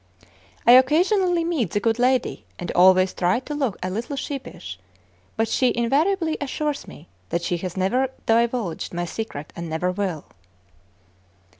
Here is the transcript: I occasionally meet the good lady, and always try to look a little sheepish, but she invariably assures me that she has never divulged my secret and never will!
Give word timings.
I 0.65 0.71
occasionally 0.71 1.43
meet 1.43 1.69
the 1.69 1.79
good 1.79 1.99
lady, 1.99 2.43
and 2.57 2.71
always 2.71 3.13
try 3.13 3.39
to 3.41 3.53
look 3.53 3.77
a 3.83 3.91
little 3.91 4.15
sheepish, 4.15 4.79
but 5.37 5.47
she 5.47 5.71
invariably 5.75 6.37
assures 6.41 6.87
me 6.87 7.07
that 7.29 7.43
she 7.43 7.57
has 7.57 7.77
never 7.77 8.09
divulged 8.25 8.95
my 8.95 9.05
secret 9.05 9.53
and 9.55 9.69
never 9.69 9.91
will! 9.91 10.25